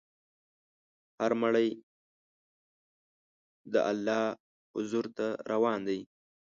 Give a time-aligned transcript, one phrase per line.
[1.19, 1.67] هر مړی
[3.73, 4.23] د الله
[4.75, 5.99] حضور ته روان دی.